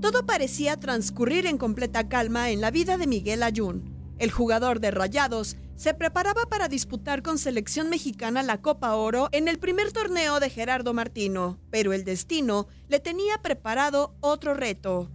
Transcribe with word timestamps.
Todo 0.00 0.24
parecía 0.26 0.78
transcurrir 0.78 1.46
en 1.46 1.58
completa 1.58 2.08
calma 2.08 2.50
en 2.50 2.60
la 2.60 2.70
vida 2.70 2.96
de 2.96 3.06
Miguel 3.06 3.42
Ayun. 3.42 3.94
El 4.18 4.30
jugador 4.30 4.80
de 4.80 4.90
Rayados 4.90 5.56
se 5.76 5.94
preparaba 5.94 6.42
para 6.46 6.68
disputar 6.68 7.22
con 7.22 7.38
selección 7.38 7.88
mexicana 7.88 8.42
la 8.42 8.60
Copa 8.60 8.94
Oro 8.94 9.28
en 9.32 9.48
el 9.48 9.58
primer 9.58 9.92
torneo 9.92 10.40
de 10.40 10.50
Gerardo 10.50 10.92
Martino, 10.92 11.58
pero 11.70 11.92
el 11.92 12.04
destino 12.04 12.66
le 12.88 13.00
tenía 13.00 13.38
preparado 13.42 14.14
otro 14.20 14.54
reto. 14.54 15.10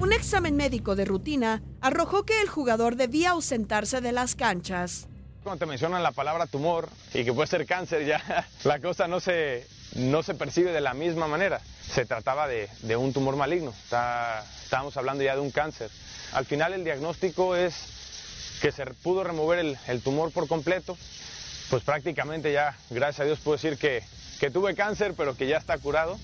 Un 0.00 0.12
examen 0.12 0.56
médico 0.56 0.94
de 0.96 1.04
rutina 1.04 1.62
arrojó 1.80 2.24
que 2.24 2.40
el 2.42 2.48
jugador 2.48 2.96
debía 2.96 3.30
ausentarse 3.30 4.00
de 4.00 4.12
las 4.12 4.34
canchas. 4.34 5.08
Cuando 5.44 5.58
te 5.58 5.66
mencionan 5.66 6.02
la 6.02 6.10
palabra 6.12 6.46
tumor 6.46 6.88
y 7.12 7.22
que 7.22 7.32
puede 7.34 7.46
ser 7.46 7.66
cáncer, 7.66 8.06
ya 8.06 8.48
la 8.64 8.80
cosa 8.80 9.06
no 9.06 9.20
se, 9.20 9.66
no 9.94 10.22
se 10.22 10.34
percibe 10.34 10.72
de 10.72 10.80
la 10.80 10.94
misma 10.94 11.28
manera. 11.28 11.60
Se 11.92 12.06
trataba 12.06 12.48
de, 12.48 12.68
de 12.80 12.96
un 12.96 13.12
tumor 13.12 13.36
maligno, 13.36 13.70
Está- 13.84 14.42
estábamos 14.62 14.96
hablando 14.96 15.22
ya 15.22 15.34
de 15.34 15.42
un 15.42 15.50
cáncer. 15.50 15.90
Al 16.32 16.46
final 16.46 16.72
el 16.72 16.82
diagnóstico 16.82 17.54
es 17.56 17.74
que 18.62 18.72
se 18.72 18.86
pudo 18.86 19.22
remover 19.22 19.58
el, 19.58 19.76
el 19.86 20.00
tumor 20.00 20.32
por 20.32 20.48
completo. 20.48 20.96
Pues 21.68 21.82
prácticamente 21.82 22.50
ya, 22.52 22.76
gracias 22.88 23.20
a 23.20 23.24
Dios, 23.24 23.38
puedo 23.40 23.56
decir 23.56 23.76
que, 23.76 24.02
que 24.40 24.50
tuve 24.50 24.74
cáncer, 24.74 25.12
pero 25.14 25.36
que 25.36 25.46
ya 25.46 25.58
está 25.58 25.76
curado. 25.76 26.18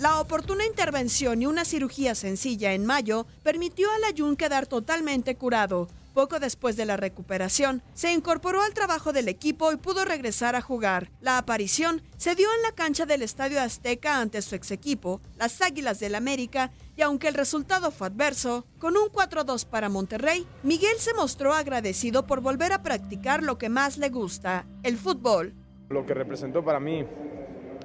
La 0.00 0.20
oportuna 0.20 0.66
intervención 0.66 1.40
y 1.40 1.46
una 1.46 1.64
cirugía 1.64 2.14
sencilla 2.16 2.72
en 2.72 2.84
mayo 2.84 3.26
permitió 3.44 3.88
al 3.92 4.04
Ayun 4.04 4.36
quedar 4.36 4.66
totalmente 4.66 5.36
curado. 5.36 5.88
Poco 6.16 6.40
después 6.40 6.78
de 6.78 6.86
la 6.86 6.96
recuperación, 6.96 7.82
se 7.92 8.10
incorporó 8.10 8.62
al 8.62 8.72
trabajo 8.72 9.12
del 9.12 9.28
equipo 9.28 9.70
y 9.70 9.76
pudo 9.76 10.06
regresar 10.06 10.56
a 10.56 10.62
jugar. 10.62 11.10
La 11.20 11.36
aparición 11.36 12.00
se 12.16 12.34
dio 12.34 12.48
en 12.56 12.62
la 12.62 12.72
cancha 12.72 13.04
del 13.04 13.20
Estadio 13.20 13.60
Azteca 13.60 14.18
ante 14.18 14.40
su 14.40 14.54
ex 14.54 14.70
equipo, 14.70 15.20
las 15.36 15.60
Águilas 15.60 16.00
del 16.00 16.14
América, 16.14 16.70
y 16.96 17.02
aunque 17.02 17.28
el 17.28 17.34
resultado 17.34 17.90
fue 17.90 18.06
adverso, 18.06 18.64
con 18.78 18.96
un 18.96 19.10
4-2 19.10 19.66
para 19.66 19.90
Monterrey, 19.90 20.46
Miguel 20.62 20.96
se 20.96 21.12
mostró 21.12 21.52
agradecido 21.52 22.26
por 22.26 22.40
volver 22.40 22.72
a 22.72 22.82
practicar 22.82 23.42
lo 23.42 23.58
que 23.58 23.68
más 23.68 23.98
le 23.98 24.08
gusta, 24.08 24.64
el 24.84 24.96
fútbol. 24.96 25.52
Lo 25.90 26.06
que 26.06 26.14
representó 26.14 26.64
para 26.64 26.80
mí 26.80 27.04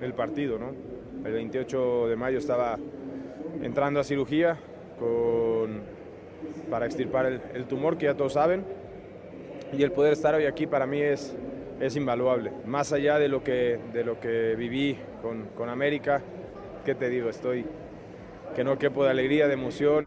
el 0.02 0.14
partido, 0.14 0.58
¿no? 0.58 0.70
El 1.28 1.34
28 1.34 2.08
de 2.08 2.16
mayo 2.16 2.38
estaba 2.38 2.80
entrando 3.62 4.00
a 4.00 4.06
cirugía 4.06 4.58
con, 4.98 5.51
para 6.70 6.86
extirpar 6.86 7.26
el, 7.26 7.66
tumor 7.66 7.98
que 7.98 8.06
ya 8.06 8.14
todos 8.16 8.34
saben 8.34 8.64
y 9.74 9.84
el 9.84 9.92
poder 9.92 10.14
estar 10.14 10.36
hoy 10.36 10.46
aquí 10.46 10.68
para 10.68 10.86
mí 10.86 11.02
es, 11.02 11.36
es 11.80 11.96
invaluable. 11.96 12.52
Más 12.66 12.94
allá 12.94 13.20
de 13.20 13.28
lo 13.28 13.44
que, 13.44 13.80
de 13.94 14.04
lo 14.04 14.20
que 14.20 14.56
viví 14.56 14.98
con, 15.22 15.48
con 15.56 15.70
América, 15.70 16.22
¿qué 16.86 16.96
te 16.96 17.10
digo? 17.10 17.30
Estoy 17.30 17.66
que 18.56 18.64
no 18.64 18.78
quepo 18.78 19.04
de 19.04 19.12
alegría, 19.12 19.48
de 19.48 19.54
emoción. 19.54 20.04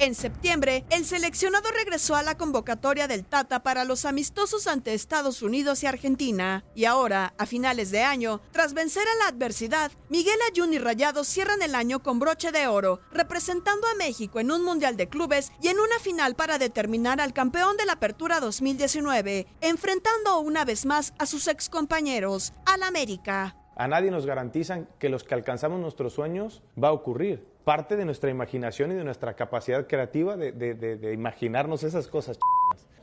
En 0.00 0.14
septiembre, 0.14 0.84
el 0.90 1.04
seleccionado 1.04 1.72
regresó 1.72 2.14
a 2.14 2.22
la 2.22 2.38
convocatoria 2.38 3.08
del 3.08 3.24
Tata 3.24 3.64
para 3.64 3.84
los 3.84 4.04
amistosos 4.04 4.68
ante 4.68 4.94
Estados 4.94 5.42
Unidos 5.42 5.82
y 5.82 5.86
Argentina. 5.86 6.64
Y 6.76 6.84
ahora, 6.84 7.34
a 7.36 7.46
finales 7.46 7.90
de 7.90 8.02
año, 8.02 8.40
tras 8.52 8.74
vencer 8.74 9.02
a 9.08 9.24
la 9.24 9.28
adversidad, 9.30 9.90
Miguel 10.08 10.38
Ayun 10.48 10.72
y 10.72 10.78
Rayados 10.78 11.26
cierran 11.26 11.62
el 11.62 11.74
año 11.74 12.00
con 12.00 12.20
broche 12.20 12.52
de 12.52 12.68
oro, 12.68 13.00
representando 13.10 13.88
a 13.88 13.96
México 13.96 14.38
en 14.38 14.52
un 14.52 14.62
Mundial 14.62 14.96
de 14.96 15.08
Clubes 15.08 15.50
y 15.60 15.66
en 15.66 15.80
una 15.80 15.98
final 15.98 16.36
para 16.36 16.58
determinar 16.58 17.20
al 17.20 17.32
campeón 17.32 17.76
de 17.76 17.86
la 17.86 17.94
Apertura 17.94 18.38
2019, 18.38 19.48
enfrentando 19.60 20.38
una 20.38 20.64
vez 20.64 20.86
más 20.86 21.12
a 21.18 21.26
sus 21.26 21.48
excompañeros, 21.48 22.52
al 22.66 22.84
América. 22.84 23.56
A 23.74 23.86
nadie 23.86 24.10
nos 24.10 24.26
garantizan 24.26 24.88
que 24.98 25.08
los 25.08 25.22
que 25.22 25.34
alcanzamos 25.34 25.80
nuestros 25.80 26.12
sueños 26.12 26.62
va 26.82 26.88
a 26.88 26.92
ocurrir. 26.92 27.46
Parte 27.68 27.96
de 27.96 28.06
nuestra 28.06 28.30
imaginación 28.30 28.92
y 28.92 28.94
de 28.94 29.04
nuestra 29.04 29.34
capacidad 29.34 29.86
creativa 29.86 30.38
de, 30.38 30.52
de- 30.52 30.72
de- 30.72 30.96
de 30.96 31.12
imaginarnos 31.12 31.82
esas 31.82 32.08
cosas. 32.08 32.38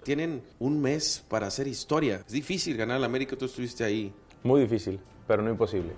Tienen 0.02 0.42
un 0.58 0.82
mes 0.82 1.24
para 1.30 1.46
hacer 1.46 1.68
historia. 1.68 2.24
Es 2.26 2.32
difícil 2.32 2.76
ganar 2.76 3.00
la 3.00 3.06
América, 3.06 3.36
tú 3.36 3.46
estuviste 3.46 3.84
ahí. 3.84 4.12
Muy 4.42 4.62
difícil, 4.62 5.00
pero 5.28 5.44
no 5.44 5.52
imposible. 5.52 5.94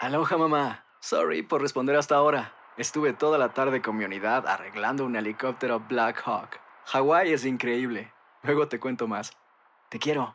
Aloha 0.00 0.36
mamá. 0.36 0.84
Sorry 1.00 1.42
por 1.42 1.60
responder 1.62 1.96
hasta 1.96 2.16
ahora. 2.16 2.52
Estuve 2.76 3.12
toda 3.12 3.38
la 3.38 3.54
tarde 3.54 3.80
con 3.80 3.96
mi 3.96 4.04
unidad 4.04 4.46
arreglando 4.46 5.04
un 5.04 5.16
helicóptero 5.16 5.80
Black 5.80 6.22
Hawk. 6.26 6.60
Hawái 6.86 7.32
es 7.32 7.44
increíble. 7.44 8.12
Luego 8.42 8.68
te 8.68 8.78
cuento 8.78 9.08
más. 9.08 9.32
Te 9.88 9.98
quiero. 9.98 10.34